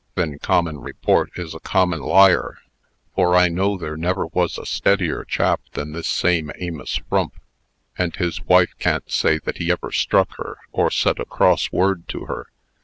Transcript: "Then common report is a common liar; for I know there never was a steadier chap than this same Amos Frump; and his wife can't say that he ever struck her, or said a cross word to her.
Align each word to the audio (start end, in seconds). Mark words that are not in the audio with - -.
"Then 0.15 0.39
common 0.39 0.79
report 0.79 1.29
is 1.35 1.53
a 1.53 1.59
common 1.59 1.99
liar; 2.01 2.57
for 3.13 3.35
I 3.35 3.49
know 3.49 3.77
there 3.77 3.95
never 3.95 4.25
was 4.25 4.57
a 4.57 4.65
steadier 4.65 5.23
chap 5.23 5.61
than 5.73 5.91
this 5.91 6.07
same 6.07 6.51
Amos 6.57 6.95
Frump; 7.07 7.35
and 7.99 8.15
his 8.15 8.41
wife 8.45 8.73
can't 8.79 9.11
say 9.11 9.37
that 9.37 9.59
he 9.59 9.71
ever 9.71 9.91
struck 9.91 10.37
her, 10.39 10.57
or 10.71 10.89
said 10.89 11.19
a 11.19 11.25
cross 11.25 11.71
word 11.71 12.07
to 12.07 12.25
her. 12.25 12.47